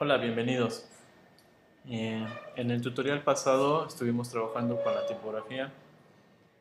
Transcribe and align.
Hola, 0.00 0.16
bienvenidos. 0.16 0.86
Eh, 1.88 2.24
en 2.54 2.70
el 2.70 2.80
tutorial 2.80 3.24
pasado 3.24 3.84
estuvimos 3.84 4.30
trabajando 4.30 4.80
con 4.80 4.94
la 4.94 5.04
tipografía, 5.08 5.72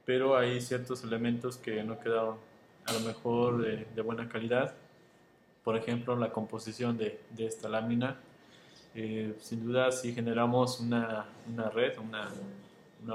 pero 0.06 0.36
hay 0.36 0.60
ciertos 0.60 1.04
elementos 1.04 1.58
que 1.58 1.84
no 1.84 2.00
quedaron 2.00 2.38
a 2.86 2.94
lo 2.94 3.02
mejor 3.02 3.62
de, 3.62 4.02
buena 4.02 4.28
calidad. 4.28 4.74
Por 5.64 5.78
ejemplo, 5.78 6.16
la 6.16 6.32
composición 6.32 6.98
de, 6.98 7.22
esta 7.38 7.70
lámina. 7.70 8.18
Eh, 8.96 9.36
sin 9.40 9.68
duda, 9.68 9.92
si 9.92 10.16
generamos 10.16 10.80
una, 10.80 11.28
red, 11.76 11.96
una, 12.00 12.32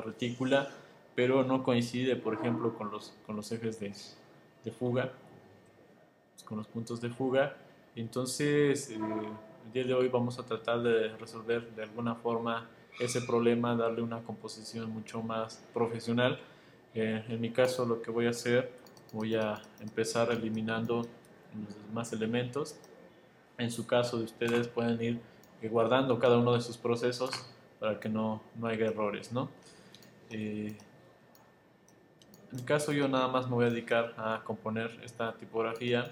retícula, 0.02 0.68
pero 1.16 1.42
no 1.42 1.64
coincide, 1.64 2.14
por 2.14 2.34
ejemplo, 2.34 2.78
con 2.78 2.92
los, 2.92 3.12
con 3.26 3.34
los 3.34 3.50
ejes 3.50 3.80
de, 3.80 3.92
de 4.62 4.70
fuga, 4.70 5.10
con 6.44 6.58
los 6.58 6.68
puntos 6.68 7.00
de 7.00 7.10
fuga. 7.10 7.56
Entonces, 7.96 8.88
eh, 8.88 8.98
el 9.64 9.72
día 9.72 9.84
de 9.84 9.94
hoy 9.94 10.08
vamos 10.08 10.38
a 10.38 10.44
tratar 10.44 10.82
de 10.82 11.16
resolver 11.16 11.74
de 11.74 11.82
alguna 11.82 12.14
forma 12.14 12.68
ese 12.98 13.22
problema, 13.22 13.74
darle 13.74 14.02
una 14.02 14.22
composición 14.22 14.90
mucho 14.90 15.22
más 15.22 15.62
profesional. 15.72 16.38
Eh, 16.94 17.24
en 17.28 17.40
mi 17.40 17.50
caso 17.50 17.86
lo 17.86 18.02
que 18.02 18.10
voy 18.10 18.26
a 18.26 18.30
hacer, 18.30 18.70
voy 19.12 19.34
a 19.34 19.60
empezar 19.80 20.30
eliminando 20.30 21.06
los 21.54 21.86
demás 21.86 22.12
elementos. 22.12 22.76
En 23.58 23.70
su 23.70 23.86
caso 23.86 24.18
de 24.18 24.24
ustedes 24.24 24.68
pueden 24.68 25.00
ir 25.02 25.20
guardando 25.62 26.18
cada 26.18 26.38
uno 26.38 26.54
de 26.54 26.60
sus 26.60 26.76
procesos 26.76 27.30
para 27.78 27.98
que 27.98 28.08
no, 28.08 28.42
no 28.56 28.66
haya 28.66 28.86
errores. 28.86 29.32
¿no? 29.32 29.48
Eh, 30.30 30.76
en 32.50 32.56
mi 32.56 32.62
caso 32.62 32.92
yo 32.92 33.08
nada 33.08 33.28
más 33.28 33.48
me 33.48 33.54
voy 33.54 33.66
a 33.66 33.70
dedicar 33.70 34.14
a 34.16 34.42
componer 34.44 35.00
esta 35.04 35.32
tipografía 35.34 36.10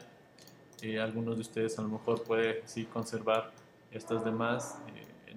algunos 0.82 1.36
de 1.36 1.42
ustedes 1.42 1.78
a 1.78 1.82
lo 1.82 1.88
mejor 1.88 2.22
puede 2.22 2.62
sí 2.66 2.84
conservar 2.84 3.52
estas 3.92 4.24
demás 4.24 4.78
eh, 4.94 5.34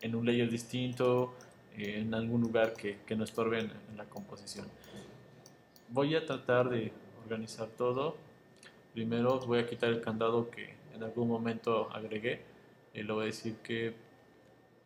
en, 0.00 0.14
un 0.14 0.26
layer 0.26 0.50
distinto, 0.50 1.34
eh, 1.76 2.00
en 2.00 2.14
algún 2.14 2.40
lugar 2.40 2.74
que, 2.74 2.98
que 3.06 3.16
no 3.16 3.24
estorben 3.24 3.70
en 3.90 3.96
la 3.96 4.04
composición. 4.04 4.66
Voy 5.88 6.14
a 6.14 6.26
tratar 6.26 6.68
de 6.68 6.92
organizar 7.24 7.68
todo. 7.68 8.16
Primero 8.92 9.40
voy 9.40 9.60
a 9.60 9.66
quitar 9.66 9.90
el 9.90 10.00
candado 10.00 10.50
que 10.50 10.74
en 10.94 11.02
algún 11.02 11.28
momento 11.28 11.90
agregué. 11.92 12.42
y 12.92 13.02
le 13.02 13.12
voy 13.12 13.22
a 13.22 13.26
decir 13.26 13.56
que, 13.62 13.94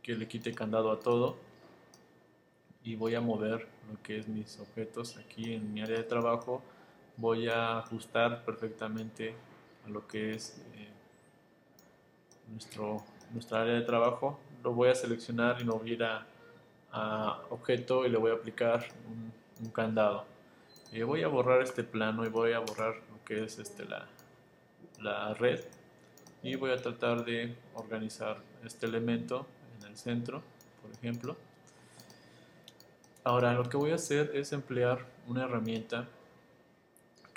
que 0.03 0.15
le 0.15 0.29
quite 0.29 0.53
candado 0.53 0.93
a 0.93 1.01
todo. 1.01 1.37
Y 2.85 2.97
voy 2.97 3.15
a 3.15 3.21
mover 3.21 3.69
lo 3.91 4.03
que 4.03 4.19
es 4.19 4.29
mis 4.29 4.59
objetos 4.61 5.17
aquí 5.17 5.55
en 5.55 5.73
mi 5.73 5.81
área 5.81 5.99
de 5.99 6.05
trabajo. 6.05 6.63
Voy 7.17 7.49
a 7.49 7.79
ajustar 7.79 8.45
perfectamente 8.45 9.35
a 9.85 9.89
lo 9.89 10.07
que 10.07 10.33
es 10.33 10.59
eh, 10.75 10.89
nuestro, 12.51 13.03
nuestra 13.33 13.63
área 13.63 13.75
de 13.75 13.83
trabajo, 13.83 14.39
lo 14.63 14.73
voy 14.73 14.89
a 14.89 14.95
seleccionar 14.95 15.61
y 15.61 15.65
lo 15.65 15.79
voy 15.79 15.91
a 15.91 15.93
ir 15.95 16.05
a, 16.05 16.27
objeto 17.49 18.05
y 18.05 18.11
le 18.11 18.19
voy 18.19 18.31
a 18.31 18.35
aplicar 18.35 18.85
un, 19.09 19.71
candado. 19.71 20.27
Voy 21.07 21.23
a 21.23 21.29
borrar 21.29 21.63
este 21.63 21.85
plano 21.85 22.27
y 22.27 22.29
voy 22.29 22.53
a 22.53 22.59
borrar 22.59 22.97
lo 22.97 23.25
que 23.25 23.45
es 23.45 23.59
este, 23.59 23.85
la, 23.85 24.07
la 25.01 25.33
red 25.35 25.61
y 26.43 26.57
voy 26.57 26.73
a 26.73 26.77
tratar 26.77 27.25
de 27.25 27.55
organizar 27.75 28.39
este 28.65 28.87
elemento 28.87 29.47
en 29.79 29.89
el 29.89 29.97
centro, 29.97 30.43
por 30.83 30.91
ejemplo. 30.91 31.37
Ahora 33.25 33.53
lo 33.53 33.69
que 33.69 33.77
voy 33.77 33.93
a 33.93 33.95
hacer 33.95 34.33
es 34.35 34.53
emplear 34.53 35.07
una 35.29 35.45
herramienta 35.45 36.09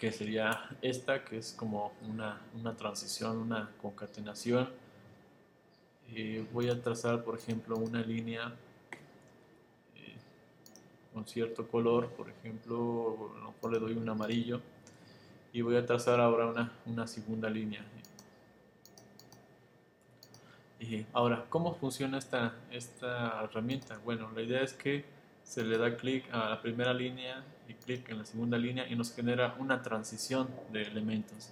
que 0.06 0.12
sería 0.12 0.70
esta, 0.84 1.26
que 1.26 1.40
es 1.40 1.54
como 1.54 1.92
una, 2.08 2.40
una 2.54 2.78
transición, 2.78 3.38
una 3.38 3.72
concatenación. 3.82 4.70
Eh, 6.14 6.46
voy 6.54 6.70
a 6.70 6.80
trazar, 6.80 7.24
por 7.24 7.36
ejemplo, 7.36 7.76
una 7.76 8.02
línea 8.02 8.54
eh, 9.96 10.16
con 11.12 11.26
cierto 11.26 11.68
color, 11.68 12.10
por 12.10 12.30
ejemplo, 12.30 13.32
a 13.36 13.40
lo 13.40 13.52
mejor 13.54 13.74
le 13.74 13.80
doy 13.80 13.94
un 13.94 14.08
amarillo, 14.08 14.62
y 15.52 15.64
voy 15.64 15.76
a 15.76 15.84
trazar 15.84 16.20
ahora 16.20 16.46
una, 16.46 16.72
una 16.86 17.08
segunda 17.08 17.50
línea. 17.50 17.84
Y 20.80 21.04
ahora, 21.14 21.48
¿cómo 21.50 21.74
funciona 21.74 22.20
esta, 22.20 22.54
esta 22.70 23.44
herramienta? 23.44 23.98
Bueno, 24.06 24.30
la 24.36 24.44
idea 24.44 24.62
es 24.62 24.74
que 24.74 25.04
se 25.46 25.64
le 25.64 25.78
da 25.78 25.96
clic 25.96 26.26
a 26.34 26.50
la 26.50 26.62
primera 26.62 26.94
línea 26.94 27.44
y 27.70 27.74
clic 27.76 28.10
en 28.10 28.18
la 28.18 28.26
segunda 28.26 28.58
línea 28.58 28.88
y 28.90 28.96
nos 28.96 29.14
genera 29.14 29.56
una 29.60 29.82
transición 29.82 30.50
de 30.74 30.82
elementos. 30.82 31.52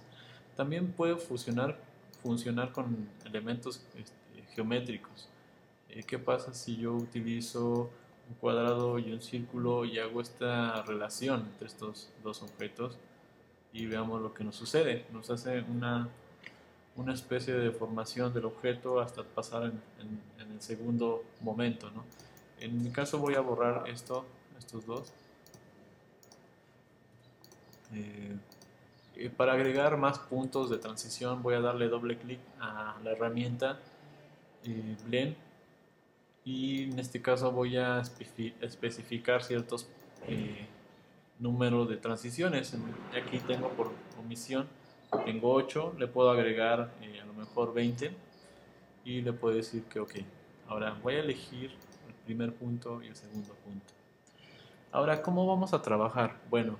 También 0.56 0.92
puede 0.92 1.16
funcionar, 1.16 1.78
funcionar 2.22 2.72
con 2.72 3.08
elementos 3.24 3.86
este, 3.96 4.52
geométricos. 4.54 5.28
Eh, 5.88 6.02
¿Qué 6.02 6.18
pasa 6.18 6.52
si 6.52 6.76
yo 6.76 6.92
utilizo 6.92 7.90
un 8.28 8.34
cuadrado 8.40 8.98
y 8.98 9.12
un 9.12 9.22
círculo 9.22 9.84
y 9.84 9.98
hago 9.98 10.20
esta 10.20 10.82
relación 10.82 11.42
entre 11.52 11.68
estos 11.68 12.10
dos 12.22 12.42
objetos? 12.42 12.98
Y 13.72 13.86
veamos 13.86 14.20
lo 14.20 14.34
que 14.34 14.42
nos 14.42 14.56
sucede. 14.56 15.06
Nos 15.12 15.30
hace 15.30 15.60
una, 15.62 16.08
una 16.96 17.14
especie 17.14 17.54
de 17.54 17.60
deformación 17.60 18.34
del 18.34 18.44
objeto 18.44 19.00
hasta 19.00 19.22
pasar 19.22 19.64
en, 19.64 20.20
en 20.38 20.52
el 20.52 20.60
segundo 20.60 21.24
momento. 21.40 21.90
¿no? 21.90 22.04
En 22.60 22.82
mi 22.82 22.90
caso 22.90 23.18
voy 23.18 23.34
a 23.34 23.40
borrar 23.40 23.88
esto, 23.88 24.24
estos 24.58 24.86
dos. 24.86 25.12
Eh, 27.92 29.30
para 29.36 29.52
agregar 29.52 29.96
más 29.96 30.18
puntos 30.18 30.70
de 30.70 30.78
transición 30.78 31.42
voy 31.42 31.54
a 31.54 31.60
darle 31.60 31.88
doble 31.88 32.18
clic 32.18 32.40
a 32.58 32.96
la 33.04 33.12
herramienta 33.12 33.78
eh, 34.64 34.96
Blend 35.06 35.36
y 36.44 36.84
en 36.90 36.98
este 36.98 37.22
caso 37.22 37.52
voy 37.52 37.76
a 37.76 38.02
especificar 38.60 39.42
ciertos 39.42 39.86
eh, 40.26 40.66
números 41.38 41.88
de 41.88 41.96
transiciones. 41.96 42.74
Aquí 43.16 43.38
tengo 43.38 43.68
por 43.70 43.92
omisión, 44.18 44.66
tengo 45.24 45.52
8, 45.52 45.94
le 45.98 46.06
puedo 46.06 46.30
agregar 46.30 46.80
a 46.80 47.26
lo 47.26 47.32
mejor 47.32 47.72
20 47.72 48.12
y 49.04 49.22
le 49.22 49.32
puedo 49.32 49.54
decir 49.54 49.84
que 49.84 50.00
ok. 50.00 50.14
Ahora 50.68 50.98
voy 51.02 51.14
a 51.14 51.20
elegir 51.20 51.72
primer 52.24 52.54
punto 52.54 53.02
y 53.02 53.08
el 53.08 53.16
segundo 53.16 53.54
punto. 53.64 53.92
Ahora, 54.92 55.22
¿cómo 55.22 55.46
vamos 55.46 55.74
a 55.74 55.82
trabajar? 55.82 56.40
Bueno, 56.50 56.78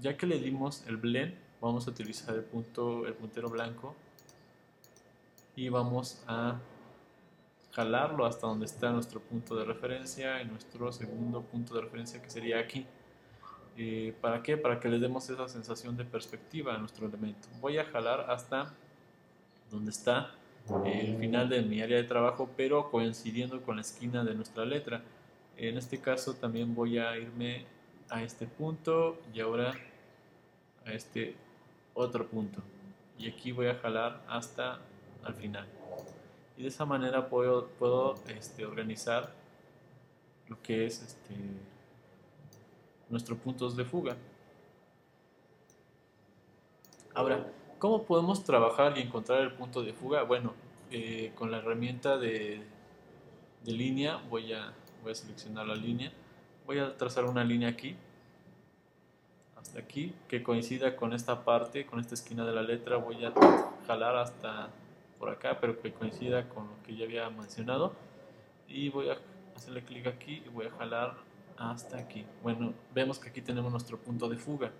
ya 0.00 0.16
que 0.16 0.26
le 0.26 0.38
dimos 0.38 0.84
el 0.86 0.96
blend, 0.96 1.34
vamos 1.60 1.86
a 1.86 1.90
utilizar 1.90 2.34
el, 2.34 2.44
punto, 2.44 3.06
el 3.06 3.14
puntero 3.14 3.48
blanco 3.48 3.94
y 5.54 5.68
vamos 5.68 6.22
a 6.26 6.58
jalarlo 7.72 8.24
hasta 8.24 8.46
donde 8.46 8.66
está 8.66 8.90
nuestro 8.90 9.20
punto 9.20 9.54
de 9.54 9.64
referencia 9.64 10.40
y 10.40 10.46
nuestro 10.46 10.90
segundo 10.92 11.42
punto 11.42 11.74
de 11.74 11.82
referencia 11.82 12.22
que 12.22 12.30
sería 12.30 12.58
aquí. 12.58 12.86
Eh, 13.76 14.14
¿Para 14.22 14.42
qué? 14.42 14.56
Para 14.56 14.80
que 14.80 14.88
le 14.88 14.98
demos 14.98 15.28
esa 15.28 15.46
sensación 15.48 15.96
de 15.96 16.06
perspectiva 16.06 16.74
a 16.74 16.78
nuestro 16.78 17.06
elemento. 17.06 17.48
Voy 17.60 17.76
a 17.76 17.84
jalar 17.84 18.30
hasta 18.30 18.72
donde 19.70 19.90
está 19.90 20.30
el 20.84 21.16
final 21.18 21.48
de 21.48 21.62
mi 21.62 21.80
área 21.80 21.96
de 21.96 22.04
trabajo, 22.04 22.50
pero 22.56 22.90
coincidiendo 22.90 23.62
con 23.62 23.76
la 23.76 23.82
esquina 23.82 24.24
de 24.24 24.34
nuestra 24.34 24.64
letra. 24.64 25.02
En 25.56 25.78
este 25.78 26.00
caso 26.00 26.34
también 26.34 26.74
voy 26.74 26.98
a 26.98 27.16
irme 27.16 27.66
a 28.10 28.22
este 28.22 28.46
punto 28.46 29.18
y 29.32 29.40
ahora 29.40 29.74
a 30.84 30.92
este 30.92 31.34
otro 31.94 32.26
punto. 32.26 32.62
Y 33.18 33.28
aquí 33.28 33.52
voy 33.52 33.68
a 33.68 33.74
jalar 33.76 34.22
hasta 34.28 34.80
al 35.24 35.34
final. 35.34 35.66
Y 36.56 36.62
de 36.62 36.68
esa 36.68 36.84
manera 36.84 37.28
puedo, 37.28 37.68
puedo 37.78 38.14
este, 38.28 38.64
organizar 38.64 39.32
lo 40.48 40.60
que 40.62 40.86
es 40.86 41.02
este, 41.02 41.34
nuestros 43.08 43.38
puntos 43.38 43.76
de 43.76 43.84
fuga. 43.84 44.16
Ahora, 47.14 47.46
¿Cómo 47.78 48.04
podemos 48.04 48.42
trabajar 48.42 48.96
y 48.96 49.02
encontrar 49.02 49.42
el 49.42 49.52
punto 49.52 49.82
de 49.82 49.92
fuga? 49.92 50.22
Bueno, 50.22 50.54
eh, 50.90 51.32
con 51.34 51.50
la 51.50 51.58
herramienta 51.58 52.16
de, 52.16 52.62
línea 53.66 54.16
voy 54.30 54.54
a, 54.54 54.72
voy 55.02 55.12
a 55.12 55.14
seleccionar 55.14 55.66
la 55.66 55.74
línea, 55.74 56.10
voy 56.66 56.78
a 56.78 56.96
trazar 56.96 57.24
una 57.24 57.44
línea 57.44 57.68
aquí, 57.68 57.94
hasta 59.58 59.80
aquí, 59.80 60.14
que 60.26 60.42
coincida 60.42 60.96
con 60.96 61.12
esta 61.12 61.44
parte, 61.44 61.84
con 61.84 62.00
esta 62.00 62.14
esquina 62.14 62.46
de 62.46 62.52
la 62.52 62.62
letra, 62.62 62.96
voy 62.96 63.22
a 63.24 63.32
jalar 63.86 64.16
hasta 64.16 64.70
por 65.18 65.28
acá, 65.28 65.58
pero 65.60 65.78
que 65.78 65.92
coincida 65.92 66.48
con 66.48 66.68
lo 66.68 66.82
que 66.82 66.96
ya 66.96 67.04
había 67.04 67.28
mencionado, 67.28 67.92
y 68.68 68.88
voy 68.88 69.10
a 69.10 69.18
hacerle 69.54 69.82
clic 69.82 70.06
aquí 70.06 70.42
y 70.46 70.48
voy 70.48 70.66
a 70.66 70.70
jalar 70.70 71.14
hasta 71.58 71.98
aquí. 71.98 72.24
Bueno, 72.42 72.72
vemos 72.94 73.18
que 73.18 73.28
aquí 73.28 73.42
tenemos 73.42 73.70
nuestro 73.70 73.98
punto 73.98 74.30
de 74.30 74.38
fuga. 74.38 74.70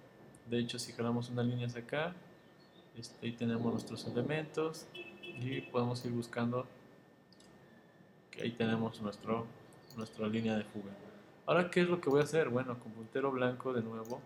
De 0.48 0.58
hecho, 0.58 0.78
si 0.78 0.92
jalamos 0.92 1.28
una 1.28 1.42
línea 1.42 1.66
hacia 1.66 1.82
acá, 1.82 2.14
este, 2.98 3.26
ahí 3.26 3.32
tenemos 3.32 3.72
nuestros 3.72 4.06
elementos 4.06 4.86
y 5.22 5.60
podemos 5.60 6.04
ir 6.04 6.12
buscando 6.12 6.66
que 8.30 8.42
ahí 8.42 8.52
tenemos 8.52 9.00
nuestro, 9.00 9.46
nuestra 9.96 10.26
línea 10.28 10.56
de 10.56 10.64
fuga. 10.64 10.92
Ahora, 11.46 11.70
¿qué 11.70 11.82
es 11.82 11.88
lo 11.88 12.00
que 12.00 12.10
voy 12.10 12.20
a 12.20 12.24
hacer? 12.24 12.48
Bueno, 12.48 12.78
con 12.78 12.92
puntero 12.92 13.30
blanco 13.30 13.72
de 13.72 13.82
nuevo 13.82 14.20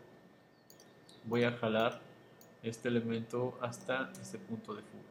voy 1.25 1.44
a 1.44 1.52
jalar 1.52 2.00
este 2.62 2.88
elemento 2.88 3.58
hasta 3.61 4.11
este 4.20 4.38
punto 4.38 4.75
de 4.75 4.82
fuga. 4.82 5.05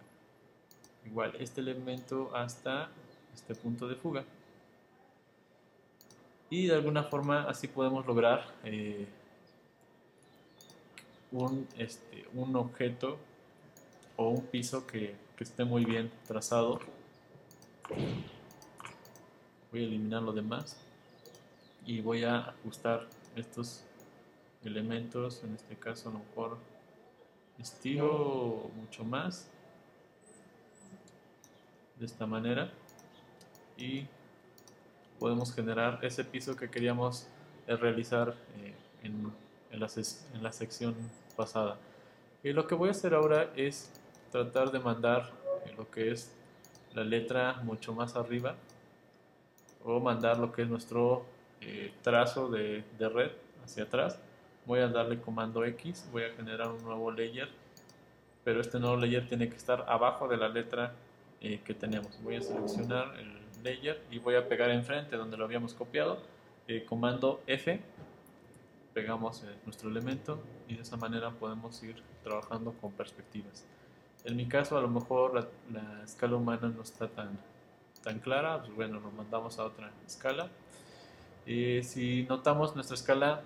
igual 1.05 1.35
este 1.39 1.61
elemento 1.61 2.35
hasta 2.35 2.89
este 3.33 3.55
punto 3.55 3.87
de 3.87 3.95
fuga 3.95 4.23
y 6.49 6.67
de 6.67 6.75
alguna 6.75 7.03
forma 7.03 7.43
así 7.43 7.67
podemos 7.67 8.05
lograr 8.05 8.43
eh, 8.63 9.07
un, 11.31 11.67
este, 11.77 12.27
un 12.33 12.55
objeto 12.55 13.17
o 14.19 14.27
un 14.27 14.45
piso 14.47 14.85
que, 14.85 15.15
esté 15.39 15.63
muy 15.63 15.85
bien 15.85 16.11
trazado 16.27 16.81
voy 19.71 19.79
a 19.81 19.83
eliminar 19.83 20.21
lo 20.21 20.33
demás 20.33 20.75
y 21.85 22.01
voy 22.01 22.25
a 22.25 22.39
ajustar 22.39 23.07
estos 23.37 23.85
elementos 24.65 25.41
en 25.45 25.55
este 25.55 25.77
caso 25.77 26.09
a 26.09 26.11
lo 26.11 26.19
mejor 26.19 26.57
estiro 27.57 28.69
mucho 28.75 29.05
más 29.05 29.47
de 31.97 32.05
esta 32.05 32.25
manera 32.25 32.69
y 33.77 34.05
podemos 35.19 35.55
generar 35.55 35.99
ese 36.01 36.25
piso 36.25 36.57
que 36.57 36.69
queríamos 36.69 37.29
eh, 37.65 37.77
realizar 37.77 38.35
eh, 38.57 38.73
en, 39.03 39.31
la, 39.79 40.51
sección 40.51 40.95
pasada. 41.37 41.77
Y 42.43 42.51
lo 42.51 42.67
que 42.67 42.75
voy 42.75 42.89
a 42.89 42.91
hacer 42.91 43.13
ahora 43.13 43.53
es 43.55 43.89
tratar 44.31 44.71
de 44.71 44.79
mandar 44.79 45.31
eh, 45.65 45.73
lo 45.77 45.89
que 45.89 46.11
es 46.11 46.35
la 46.93 47.03
letra 47.03 47.61
mucho 47.63 47.93
más 47.93 48.15
arriba 48.15 48.55
o 49.83 49.99
mandar 49.99 50.37
lo 50.39 50.51
que 50.51 50.63
es 50.63 50.69
nuestro 50.69 51.25
trazo 52.01 52.49
de, 52.49 52.83
de 52.97 53.09
red 53.09 53.31
hacia 53.63 53.83
atrás. 53.83 54.19
Voy 54.65 54.79
a 54.79 54.87
darle 54.87 55.19
comando 55.19 55.63
X, 55.65 56.07
voy 56.11 56.23
a 56.23 56.29
generar 56.33 56.69
un 56.69 56.83
nuevo 56.83 57.11
layer, 57.11 57.49
pero 58.43 58.61
este 58.61 58.79
nuevo 58.79 58.95
layer 58.97 59.27
tiene 59.27 59.49
que 59.49 59.57
estar 59.57 59.85
abajo 59.87 60.27
de 60.27 60.37
la 60.37 60.47
letra 60.49 60.93
que 61.39 61.73
tenemos. 61.73 62.21
Voy 62.23 62.35
a 62.35 62.41
seleccionar 62.41 63.17
el 63.19 63.39
layer 63.63 64.01
y 64.11 64.19
voy 64.19 64.35
a 64.35 64.47
pegar 64.47 64.69
enfrente 64.71 65.15
donde 65.15 65.37
lo 65.37 65.45
habíamos 65.45 65.73
copiado. 65.73 66.19
Eh, 66.67 66.85
comando 66.85 67.41
F, 67.47 67.81
pegamos 68.93 69.43
eh, 69.43 69.47
nuestro 69.65 69.89
elemento 69.89 70.39
y 70.67 70.75
de 70.75 70.81
esa 70.81 70.97
manera 70.97 71.31
podemos 71.31 71.81
ir 71.83 72.01
trabajando 72.23 72.73
con 72.73 72.91
perspectivas. 72.91 73.65
En 74.25 74.35
mi 74.35 74.47
caso 74.47 74.77
a 74.77 74.81
lo 74.81 74.89
mejor 74.89 75.33
la, 75.71 76.03
escala 76.03 76.35
humana 76.35 76.71
no 76.75 76.81
está 76.81 77.07
tan, 77.07 77.37
tan 78.03 78.19
clara, 78.19 78.61
pues 78.61 78.75
bueno, 78.75 78.99
lo 78.99 79.11
mandamos 79.11 79.59
a 79.59 79.65
otra 79.65 79.91
escala. 80.05 80.49
Eh, 81.45 81.81
si 81.83 82.23
notamos 82.23 82.75
nuestra 82.75 82.95
escala 82.95 83.41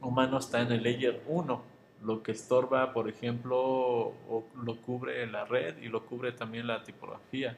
humano 0.00 0.38
está 0.38 0.62
en 0.62 0.72
el 0.72 0.82
layer 0.82 1.22
1, 1.26 1.62
lo 2.02 2.22
que 2.22 2.32
estorba, 2.32 2.92
por 2.92 3.08
ejemplo, 3.08 3.58
o 3.58 4.44
lo 4.62 4.76
cubre 4.80 5.26
la 5.26 5.44
red 5.44 5.78
y 5.82 5.88
lo 5.88 6.06
cubre 6.06 6.32
también 6.32 6.66
la 6.66 6.82
tipografía 6.82 7.56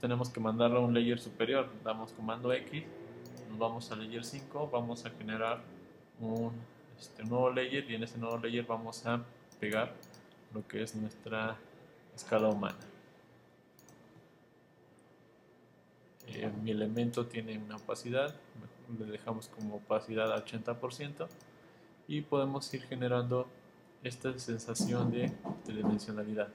tenemos 0.00 0.30
que 0.30 0.40
mandarlo 0.40 0.78
a 0.78 0.80
un 0.80 0.94
layer 0.94 1.18
superior. 1.18 1.68
Damos 1.84 2.12
comando 2.12 2.52
X, 2.52 2.84
nos 3.50 3.58
vamos 3.58 3.90
a 3.92 3.96
layer 3.96 4.24
5, 4.24 4.70
vamos 4.72 5.04
a 5.04 5.10
generar 5.10 5.60
un 6.20 6.52
este, 6.98 7.24
nuevo 7.24 7.50
layer 7.50 7.88
y 7.90 7.94
en 7.94 8.02
ese 8.04 8.18
nuevo 8.18 8.38
layer 8.38 8.64
vamos 8.66 9.06
a 9.06 9.22
pegar 9.58 9.92
lo 10.54 10.66
que 10.66 10.82
es 10.82 10.94
nuestra 10.94 11.56
escala 12.20 12.48
humana. 12.48 12.78
Eh, 16.28 16.50
mi 16.62 16.70
elemento 16.70 17.26
tiene 17.26 17.58
una 17.58 17.76
opacidad, 17.76 18.34
le 18.98 19.06
dejamos 19.06 19.48
como 19.48 19.76
opacidad 19.76 20.32
al 20.32 20.44
80% 20.44 21.26
y 22.08 22.20
podemos 22.20 22.72
ir 22.74 22.82
generando 22.82 23.48
esta 24.02 24.38
sensación 24.38 25.10
de 25.10 25.32
tridimensionalidad. 25.64 26.48